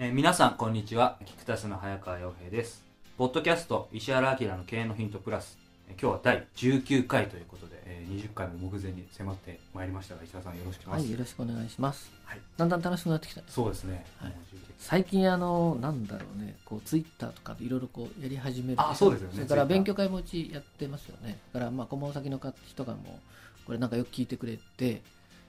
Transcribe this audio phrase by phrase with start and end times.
[0.00, 1.16] えー皆さんこんにちは。
[1.26, 2.84] キクタスの早川洋平です。
[3.16, 5.58] ポッドキャスト石原明の経営のヒントプラス。
[5.88, 12.12] えー今日は第19回ということで、えー20回も目前に迫ってまいりましたが石原さんよろしくお願いはい、します、よろしくお願いします。
[12.24, 12.40] はい。
[12.56, 13.42] だんだん楽しくなってきた。
[13.48, 14.30] そうですね、はい。
[14.30, 18.80] もう19最近あのなんだろうね、こうツイッターとかでいろいろこうやり始める。
[18.80, 19.34] あそうですよね。
[19.34, 21.40] それから勉強会もうちやってますよね。
[21.52, 23.18] だからまあ顧問先の方人がも
[23.64, 25.02] うこれなんかよく聞いてくれて、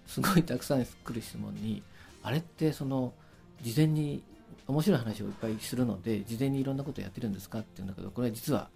[0.08, 1.84] すごいたくさん来る質問に、
[2.24, 3.14] あれってその
[3.62, 4.24] 事前に
[4.68, 8.70] 面白い話をいっぱいするので、事前にいろんなことやってるんですかって言うんだけど、これ実は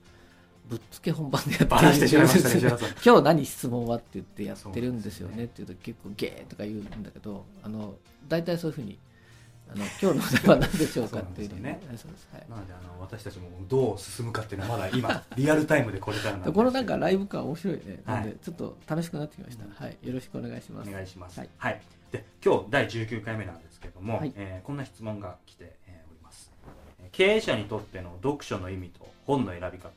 [0.70, 2.90] ぶっつけ本番でやってるんですよ原さん。
[3.06, 5.45] 今日何質問はって言ってやってるんですよね。
[5.45, 7.95] って言うと結構ゲーとか言うんだけどあの
[8.28, 8.98] 大体そういうふうに
[9.70, 12.28] あの今日のお題は何でしょうかっていうそうなんそうです。
[12.31, 12.45] はい。
[12.50, 18.16] なのであの私たちもどう進むかっていうのはまだ今 リアルタイムでこれからなんででこのなんかライブ感面白いね、はい。
[18.16, 19.97] なんでちょっと楽しくなってきました、はい。
[20.02, 20.90] よろしくお願いします。
[20.90, 21.40] お願いします。
[21.40, 22.03] ははいい。
[22.14, 26.52] で今日第19回目なんですけれども、はいえーこんな質問が来て、えーおります。
[27.02, 29.90] えー経営者にとっての読書の意味と本の選び方、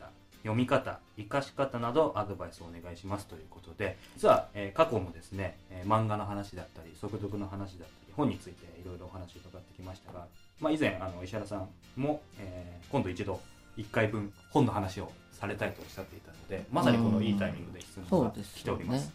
[0.42, 10.26] 読み方、活かし方などアドバイスをお願いしますということで、実は、えー過去もですね、えー漫画の話だったり、速読の話だったり、本についていろいろお話を伺ってきましたが、
[10.58, 11.68] まあ以前あの石原さん
[12.00, 13.40] も、えー今度一度
[13.76, 19.12] 1回分本の話をされたいとおっしゃっていたので、まさにこのいいタイミングで質問が来ております。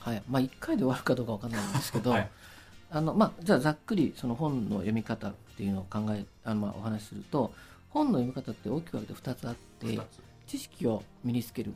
[0.00, 0.22] はい。
[0.28, 2.30] まあ1回で終わるかどうかわかんないんですけど、 はい。
[2.92, 7.52] あのまあ、じゃあざっくりその本の読み方っていうのを考えあの、まあ、お話しすると
[7.90, 10.00] 本の読み方って大きく分けて2つあって
[10.48, 11.72] 知識を身につけるっ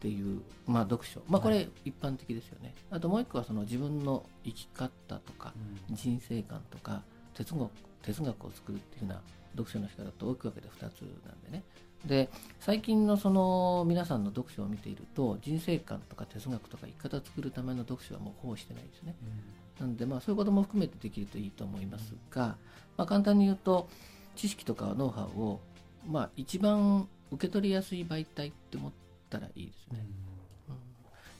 [0.00, 5.54] ていう、まあ、読書、まあ、こはれ一般的ですよね、あともう一個はその自分の生き方とか
[5.90, 7.02] 人生観とか
[7.32, 7.70] 哲学
[8.02, 9.22] 哲学を作るっていうような
[9.52, 11.64] 読書の仕方と大きく分けて2つなんでね。
[12.04, 19.16] で最近のその皆さんの読書を見ていると人生観とか哲学とか生き方を作るための読書はもうほぼしてないですね。
[19.80, 22.56] なんでまあそういうことも含めてできるといいと思いますが、
[22.96, 23.88] まあ、簡単に言うと
[24.36, 25.60] 知識とかノウハウを
[26.08, 28.92] まあ一番受け取りやすい媒体って思っ
[29.28, 30.06] たらいいですね、
[30.68, 30.74] うん。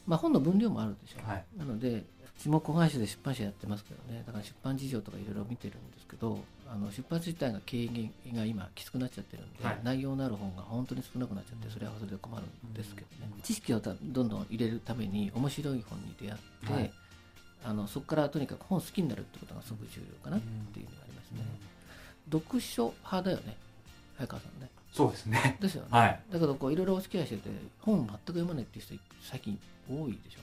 [0.05, 1.19] まあ、本の分量もあるでしょ。
[1.25, 1.45] う、はい。
[1.57, 4.23] なのでうちも子会社で出版社やってますけどね。
[4.25, 6.39] だから出版事情とかいろいろ見てるんですけど
[6.71, 7.89] あの出版自体が経営
[8.33, 9.79] が今きつくなっちゃってるんで、はい。
[9.83, 13.41] 内容のある本が本当に少なくなっちゃってそれはそれで困るんですけどね、うん。
[13.41, 16.91] 知識をたどんどん入れるために面白い本に出会って、はい。
[17.65, 21.39] あのそこからとにかく本好きになるってことがすごく重要かなっていうのがありますね、
[22.31, 23.57] 読書派だよね
[24.17, 24.69] 早川さんね。
[24.93, 25.57] そうですね。
[25.59, 26.19] ですよね、はい。
[26.31, 27.49] だけどこういろいろお付き合いしてて
[27.81, 30.39] 本全く読まないっていう人最近多いでしょ？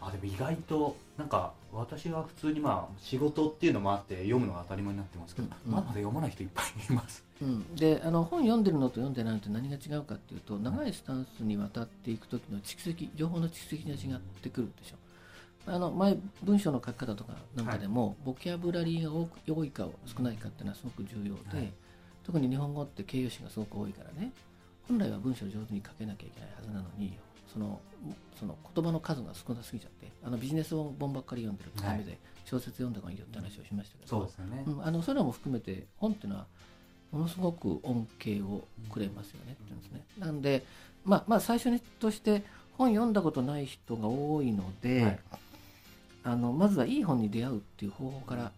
[0.00, 7.24] あでも意外となんか私は普通にまあ仕事っていうのもあって読むのが当たり前になってますけど、うんまだまだ読まない人いっぱいいます。
[7.40, 14.96] うん、であの本読んでるのと読んでないのと何が違うかっていうと長いスタンスにわたっていく時の蓄積情報の蓄積が違ってくるでしょ。
[15.66, 21.72] あの前文章の書き方とかなんかでも、ボキャブラリーが多く多いか少ないかっていうのはすごく重要で、はい。
[22.24, 24.32] 特に日本語って形容詞がすごく多いからね。
[24.88, 27.18] 本来は文章を上手に書けなきゃいけないはずなのに
[27.52, 27.80] その
[28.38, 34.64] その言葉の数が少なすぎちゃってあのビジネス本ばっかり読んでるとダメで、小説読んだ方がいいよって話をしましたけどそうですよね。
[34.66, 36.46] うん、あのそういうのも含めて本っていうのは
[37.10, 40.04] ものすごく恩恵をくれますよねって言うんですね。
[40.18, 40.64] なんで、
[41.04, 42.42] まあ、まあ最初にとして
[42.76, 45.20] 本読んだことない人が多いので、はい
[46.24, 48.52] あのまずはいい本に出会うっていう方法から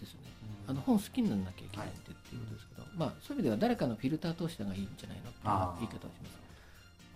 [0.00, 0.20] ですね。
[0.68, 6.47] あの本好きにならなきゃいけないんでっていうことですけど、まあそういう意味では誰かのフィルター通した方がいいんじゃないのっていう言い方をします。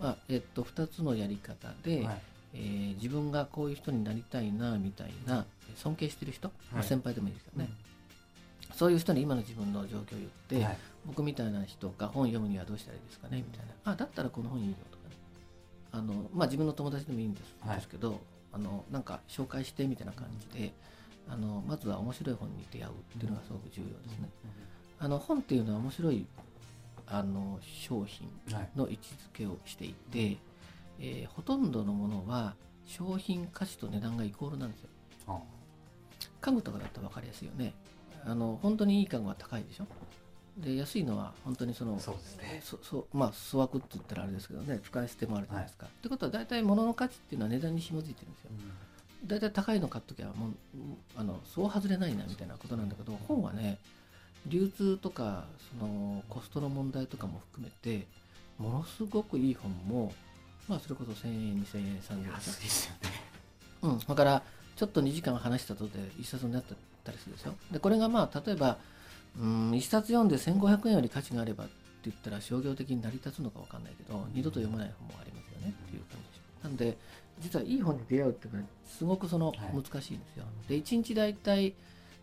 [0.03, 2.21] まあえっと、2つのやり方で、はい。
[2.55, 5.45] えー自分がこういう人になりたいなみたいな
[5.75, 7.69] 尊敬してる人、まあはい先輩でもいいですけどね、
[8.75, 10.77] そういう人に今の自分の状況を言って、はい。
[11.07, 15.15] 僕みたいな人が本読むにはどうしたらいいですかねみたいな、あだったらこの本いいよとかね。
[15.93, 17.75] あの、まあ、自分の友達でもいいんです,、はい。
[17.77, 18.19] ですけど
[18.51, 20.73] あのなんか紹介してみたいな感じで
[21.27, 24.29] あのまずは面白い本に出会うっていうのがすごく重要ですね。
[24.99, 26.25] あの本っていうのは面白い
[27.07, 28.69] あの商品はい。
[28.75, 30.37] の位置づけをしていて、
[30.99, 32.55] えーほとんどのものは
[32.85, 34.89] 商品価値と値段がイコールなんですよ。
[35.27, 35.39] あ
[36.41, 37.73] 家具とかだったら分かりやすいよね。
[38.25, 39.85] あの本当にいい家具は高いでしょ。
[40.57, 42.61] で安いのは本当にそのそうですね。
[42.63, 44.79] そまあ粗悪って言ったらあれですけどね。
[44.83, 48.49] 使い捨てもあるじゃないですか、ってことは大体物の価値っていうのは値段に紐づいてるんですよ。
[49.25, 50.51] 大体高いの買っときゃもう
[51.15, 53.79] あのそう外れないなみたいなことなんだけど本はね
[54.47, 55.45] 流通とか
[55.79, 58.05] そのコストの問題とかも含めて
[58.57, 60.13] ものすごくいい本も
[60.67, 62.31] まあそれこそ1000円2000円3000円。
[62.31, 63.09] 安いですよね。
[63.83, 64.43] うん、だから
[64.75, 66.63] ちょっと2時間話したとで一冊になっ
[67.03, 67.53] たりするでしょ？
[67.71, 68.77] でこれがまあ例えば
[69.39, 71.73] うん一冊読んで1500円より価値があればって
[72.05, 76.97] 言ったら商業的に成り立つのか分かんないけど二度と読まない本もありますよねっていう感じなんで
[77.39, 79.57] 実はいい本に出会うっていうのはすごくそのはい。
[79.73, 81.73] 難しいんですよ、で1日大体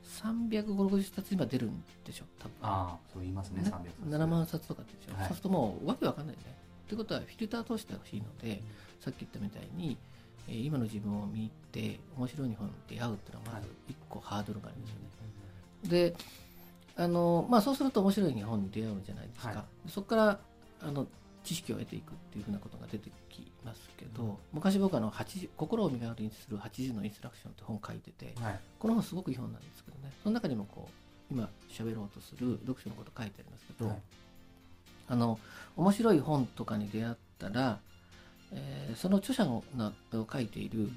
[0.05, 2.25] 350冊今出るんでしょ？
[2.39, 2.53] 多分。
[2.63, 3.71] ああそう言いますねね
[4.09, 5.29] 300 7万冊とかでしょ、はい。
[5.29, 6.57] そうするともうわけわかんないよね。
[6.89, 8.63] ということはフィルター通してほしいので、
[9.01, 9.97] さっき言ったみたいに、
[10.49, 15.11] えー今の自分を見て面白い日本に出会うっていうのはまず一個ハードルがありますよね。
[15.89, 16.15] で
[16.97, 19.91] あの、まあ、そうすると面白い日本に出会うじゃないですか、はい。
[19.91, 20.41] そこから
[20.83, 21.07] あの
[21.45, 28.61] 知識を得ていくっていうふうなことが出てきますけど、昔僕あの80心を磨くにする80のインストラクションって本を書いてて、はい。
[28.79, 30.13] この本すごくいい本なんですけどね。
[30.23, 30.89] その中にもこ
[31.31, 33.99] う今喋ろうとする読書のこと書いてありますけど、はい。
[35.09, 35.39] あの
[35.77, 37.81] 面白い本とかに出会ったら、
[38.53, 40.91] えーその著者のなを書いている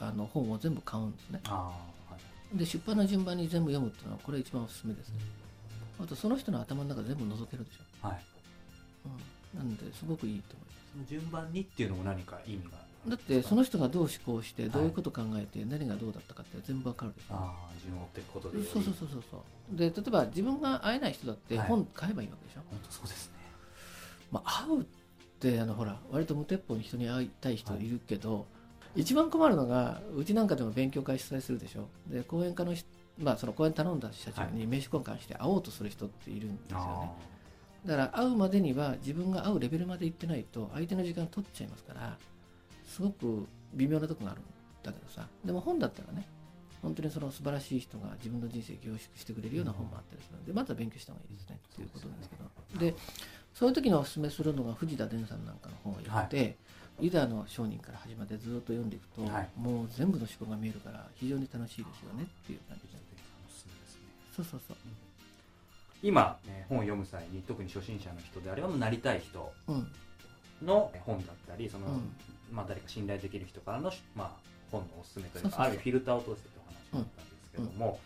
[0.00, 1.40] あの本を全部買うんですね。
[2.54, 5.16] で出版の順番に全部読むっていうのはこれ一番おすすめですね。
[6.00, 8.20] あとその人の頭の中全部覗けるでしょ、はい。
[9.06, 9.12] うん、
[9.54, 10.82] なんですごくいいと思います。
[10.92, 12.78] その順番にっていうのも何か意味が
[13.08, 19.36] だってその人がどう思考してどういうこと考えて何がどうだったかって全部わかるでしょ、ああ順を追っていくことでそうそうそうそうそ
[19.74, 19.76] う。
[19.76, 21.68] で例えば自分が会えない人だってはい。
[21.68, 23.32] 本買えばいいわけでしょ、本当そうですね。
[24.30, 24.84] まあ、会うっ
[25.40, 27.88] てあのほら割と無鉄砲に人に会いたい人い。
[27.88, 28.46] るけど、
[28.94, 31.88] 一番困るのがうちなんかでも勉強会主催するでしょ？
[32.06, 32.86] で講演家の人
[33.18, 37.10] まあその講演頼んだ社長に名刺交換して会おうとする人っているんですよね、
[37.86, 42.16] だから会うまでには自分が会うレベルまで行ってないと相手の時間取っちゃいますから
[42.86, 44.44] すごく微妙なとこがあるん
[44.82, 45.26] だけどさ。
[45.44, 46.26] でも本だったらね
[46.82, 52.80] 本当にその素晴らしい人が自分の人生凝縮してくれるような本もあったりするのでまずは勉強した方がいいですねっていうことなんですけど。
[52.80, 52.94] で
[53.54, 56.56] そういう時にお勧めするのが藤田伝さんなんかの本を読んで、
[57.00, 59.48] ユダの商人から始まってずっと読んでいくと、はい。
[59.56, 62.98] もう全部の思考が見えるから非常に楽しいですよねっていう感じで。
[63.46, 64.00] おすすめですね。
[64.34, 64.76] そうそうそう
[66.02, 69.92] 今、ね本を読む際に特に初心者の人であればなりたい人うん。
[70.64, 72.12] の本だったりその、うん。
[72.52, 74.30] まあ、誰か信頼できる人からの、まあ、
[74.70, 76.62] 本のおすすめというかあるフィルターを通してという
[76.94, 77.98] お話だったんですけども、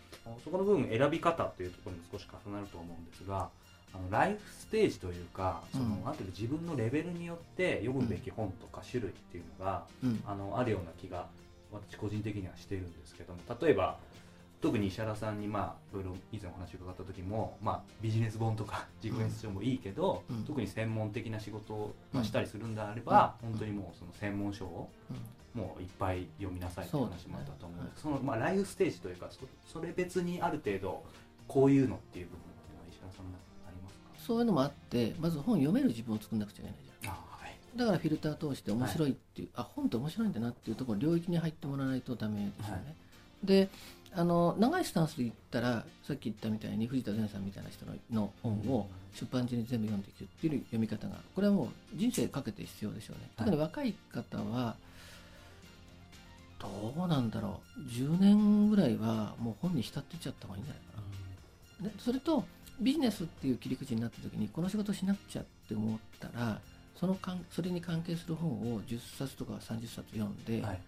[0.44, 3.48] そこの部分選び方というところにも少し重なると思うんですが
[3.94, 5.93] あのライフステージというかその、うん。
[5.93, 10.22] ある程度自分のレベルによって読むべき本とか種類っていうのが、うん。
[10.26, 11.26] あのあるような気が
[11.72, 13.98] 私個人的にはしているんですけども例えば
[14.61, 20.44] 特に石原さんにまあいろいろ以前お話を伺った時も、まあ、ビジネス本とか自己演出書もいいけど、うん。
[20.44, 23.50] 特に専門的な仕事を、したりするんであれば、うん。
[23.50, 25.17] 本当にもうその専門書をうん。
[25.56, 28.03] もういっぱい読みなさいという話もあったと思うんです。
[28.03, 29.41] そその、まあ、ライフステージというかそ
[29.73, 31.03] それ別にある程度
[31.48, 33.25] こういうのっていう部分っていうのは石原さん
[33.67, 37.20] ありますそういうのもあってまず本読める自分を作んなくちゃいけないじゃんか。
[37.41, 37.58] あはい。
[37.75, 42.94] だからフィルター通して面白いっていう、あ本って面白いんだなっていうところ領域に入ってもらわないとダメですよね、はい。
[43.46, 43.70] で
[44.15, 53.31] あの長いスタンスで言ったらさっき言ったみたいに藤田善さんみたいな人のの本を出版中に全部読んでいくっていう読み方がこれはもう人生かけて必要でしょうね。
[53.36, 54.77] 特に若い方は
[56.58, 57.81] どうなんだろう。
[57.91, 61.03] 10年ぐらいはもう本に浸ってっちゃった方がいいんじゃないか
[61.82, 61.89] な。
[61.91, 62.44] でそれと
[62.81, 66.60] ビジネスっていう切り口になった時にこの仕事しなくちゃって思ったら
[66.98, 70.81] そのかんそれに関係する本を10冊とか30冊読んで、はい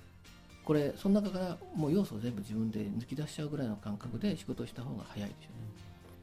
[0.68, 5.48] これその中からもう要素を全部自分で抜き出しちゃうぐらいの感覚で仕事をした方が早いでしょ。
[5.48, 5.68] うね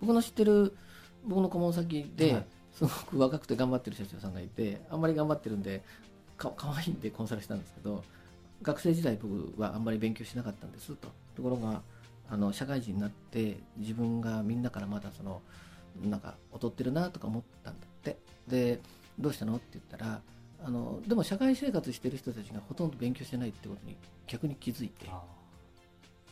[0.01, 0.77] 僕の知ってる
[1.25, 2.45] 僕の顧問先で、はい。
[2.71, 5.81] すごく若くて頑張ってる社長さんがいてあんまり頑張ってるんで
[6.37, 8.03] かかわいいんでコンサルしたんですけど
[8.61, 11.07] 学生時代僕はあんまり勉強しなかったんですと。
[11.35, 11.81] ところが
[12.29, 15.41] あの社会人になって自分がみんなからまだその
[16.03, 18.17] なんか劣ってるなとか思ったんだって。
[18.47, 18.79] で
[19.17, 20.21] どうしたのって言ったら
[20.63, 23.95] あのでも社会生活してる人たちがほとんど勉強してないってことに
[24.27, 25.21] 逆に気づいて、あ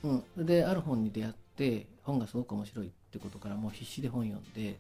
[0.04, 4.80] うん、である本に出会って本がすごく面白いってことからもう必死で本読んで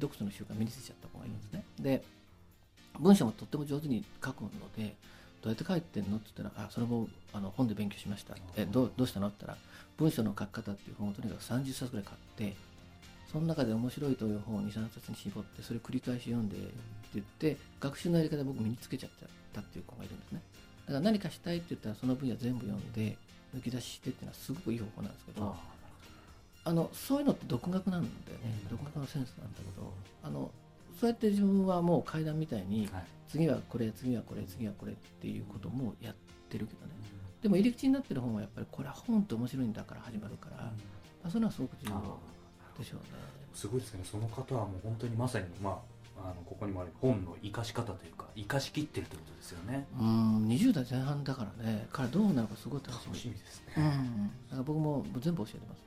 [0.00, 2.02] 読書の習慣身についちゃった子がいるんですね、で
[2.98, 4.94] 文章もとっても上手に書くので
[5.42, 8.34] どうやって書いてんのって言ったらあそれもあの本で勉強しました。
[8.56, 9.58] えどうどうしたのって言ったら
[9.96, 12.56] 文章の書き方っていう本をとにかく30冊ぐらい買って
[13.36, 16.72] そその中で面白いという本を23冊に絞ってそれ繰り返し読んでって
[17.14, 19.10] 言って学習のやり方僕身につけちゃっ
[19.52, 20.40] たっていう子がいるんですね。
[20.86, 23.18] だから何かしたいって言ったらその分野全部読んで
[23.54, 25.54] 抜き出ししてっていうのはすごくいい方法なんですけど
[26.64, 30.50] あのそういうのって独学なんだよね、独学のセンスなんだけどあの
[30.98, 36.14] そうやって自分はもう階段みたいに、はい、次はこれ次はこれ次はこれっていうこともやっ
[36.48, 36.92] てるけどね、
[37.36, 40.70] うん、でも入り口になってる本はやっぱりこれは本って面白いんだから始まるから、
[41.24, 42.18] うん、そういうのはすごく重要
[42.78, 43.06] でしょうね。
[43.54, 44.00] すごいですね。
[44.04, 45.80] その方はもう本当にまさにま
[46.16, 49.86] ああのここにもある本の生かし方というか生かしきってるってことですよね。
[49.98, 51.86] うん20代前半だからね。
[51.92, 53.34] 彼どうなるかすごい楽しみ。
[53.34, 55.86] ですね、うん、だから僕も全部教えてます。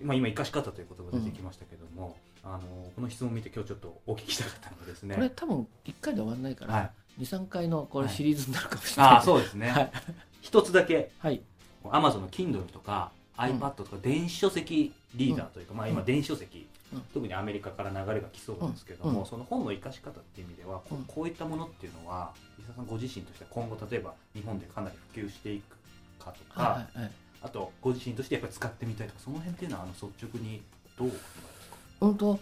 [0.00, 2.60] 今今生かし方という言葉出てきましたけども、うん、あの
[2.94, 5.14] この質問を見て今日ちょっとお聞きしたかったのですね。
[5.14, 6.80] これ多分1回で終わらないから、は
[7.18, 9.90] い、23回のこれシリーズになるかもしれない、はい、あそうですね、はい、
[10.40, 11.42] 一つだけ、はい、
[11.90, 25.76] アマゾンの Kindle とか iPad とか電子書籍リーダーというか、うん、まあ、今電子書籍、うん、特にアメリカから流れが来そうですけども、その本の生かし方っていう意味ではこうこういったものっていうのは伊沢さんご自身としては今後例えば日本でかなり普及していく
[26.22, 30.60] かとか、はいはいあとご自身としてやっぱり使ってみたいとかその辺っていうのはあの率直に
[30.98, 31.76] どう考えますか？
[32.00, 32.40] 本当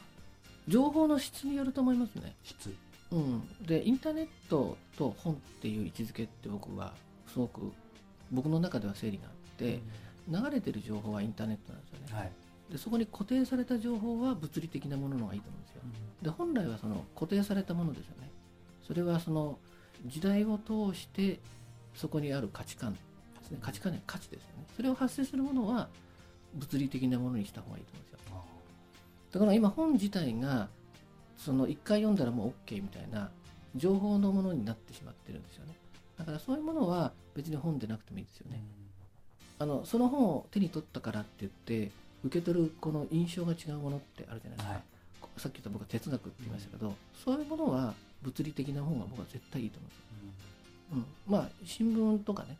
[0.69, 2.35] 情報の質によると思いますね。
[2.43, 2.75] 質。
[3.12, 3.47] うん。
[3.67, 6.95] でインターネットと本っていう位置づけって僕は
[7.31, 7.71] すごく
[8.33, 9.83] 僕の中では整理があって、うん、
[10.28, 12.33] 流れてる情報はインターネットなんですよね、はい、
[12.71, 18.30] でそこに固定された情報は物理的なものの方がいいと思うんですよ、うん、で本来はその固定されたものですよね。
[18.87, 19.59] それはその
[20.04, 21.40] 時代を通して
[21.95, 22.99] そこにある価値観で
[23.42, 23.59] すね。
[23.61, 24.64] 価値観には価値ですよね。
[24.76, 25.88] それを発生するものは
[26.54, 28.16] 物理的なものにした方がいいと思うんですよ。
[29.33, 30.68] だから今本自体が
[31.37, 33.30] その1回読んだらもう OK みたいな
[33.75, 35.75] 情報のものになってしまってるんですよね。
[36.18, 38.62] だからそういうものは別に本でなくてもいいですよね、
[39.58, 41.90] あのその本を手に取ったからって言って
[42.25, 46.94] 受け取るこの印象が違うものってあるじゃないですか、はい、さっき言った僕は哲学って言いましたけど、うん、
[47.25, 50.04] そういうものは物理的な本が僕は絶対いいと思うんですよ、
[50.92, 52.56] うん、まあ新聞とかね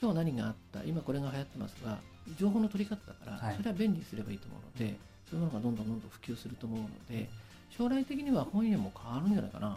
[0.00, 1.98] 今日何があった今これが流行ってますが
[2.38, 4.96] 情報の取り方だから、はい、それは便利にすればいいと思うので
[5.28, 7.28] そういうものがどんどんどんどん普及すると思うので
[7.70, 9.76] 将来的には本屋も変わるんじゃないかな。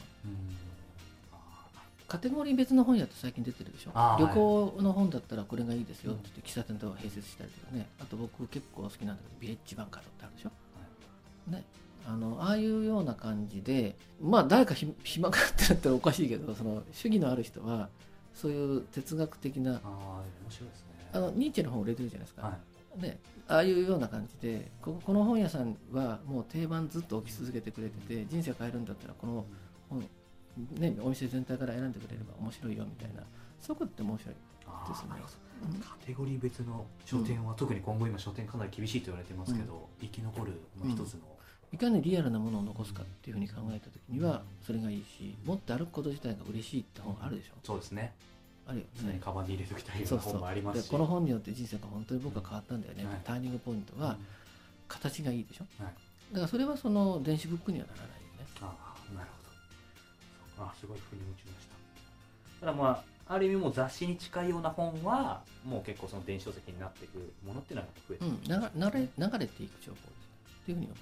[2.08, 3.92] カテゴリー別の本屋って最近出てるでしょ？
[4.20, 10.50] 旅行の本だったらこれがいいですよって喫茶店とか併設したりとかねあと僕結構好きなんだけどビレッジバンカーってあるでしょ、
[11.50, 11.64] はい、ね。
[12.08, 17.90] あのああいうような感じでまあ誰か暇かってなったらおかしいけどその主義のある人は
[18.36, 20.86] そういう哲学的なあ面白いですね。
[21.14, 22.58] あのニーチェの本売れてるじゃないですか、は
[23.00, 29.46] い、ね、ああいうような感じでここの本屋さんはもう定番ずっと置き続けてくれてて人生変えるんだったらこの
[29.90, 30.08] 本、
[30.80, 33.24] ね、お店全体から選んでくれれば面白いよみたいな。
[33.60, 35.10] そこって面白いですね。
[35.82, 40.54] カテゴリー別の書店は、うん、特に今後今書店かなり厳しいと言われてますけど、うん、生き残る
[40.86, 41.22] 一つの、
[41.72, 47.54] いかにリアルなものを残すかっていうふうに考えた時にはそれがいいし持って歩くこと自体が嬉しいって本あるでしょ。
[47.64, 48.14] そうですね。
[48.68, 50.16] あるよね、カバンに入れておきたいよう。
[50.16, 50.90] な本もありますし。
[50.90, 54.18] この本によって人生が本当に僕は変わったんだよね、はい、ターニングポイントは
[54.88, 55.94] 形がいいでしょ、はい、
[56.34, 58.46] だからそれはその電子ブックにはならないよね。
[58.62, 58.76] あ
[59.10, 59.45] あなるほど
[60.60, 61.76] あすごい腑に落ちました。
[62.62, 70.26] ただまあある意味も雑誌に近いような本はもう結構その電子書籍になっていくものっていうのは増えてうん、流れ流れていく情報です。
[70.62, 70.96] っていうふうに思いま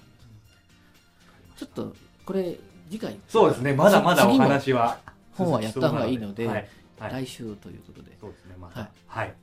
[1.56, 2.56] す、ちょっとこれ
[2.90, 3.18] 次回。
[3.28, 3.74] そうですね。
[3.74, 4.98] まだまだお話は。
[5.32, 6.68] 本はやった方がいいので、はい。
[6.98, 8.16] はい、来週ということで。
[8.20, 8.54] そうですね。
[8.60, 9.34] また、はい、はい、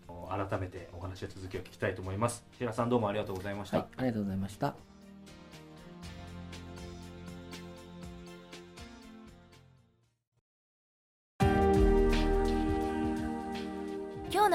[0.50, 2.44] 改めてお話は続きを聞きたいと思います。
[2.58, 4.90] 平さんどうもありがとうございました、はい、ありがとうございました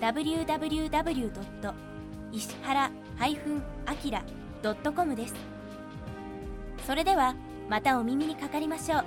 [0.00, 1.74] www.
[2.32, 5.34] 石原 -akira.com です。
[6.86, 7.34] それでは
[7.68, 9.04] またお耳にかかりましょう。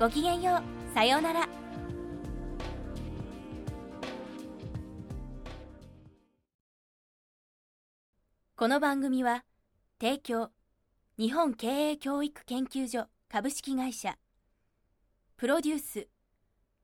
[0.00, 0.94] ごきげんよう。
[0.94, 1.48] さようなら。
[8.56, 9.44] この番組は
[10.00, 10.50] 提供
[11.16, 14.18] 日本経営教育研究所株式会社
[15.36, 16.08] プロデュース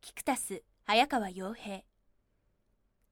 [0.00, 1.82] キクタス早川洋平。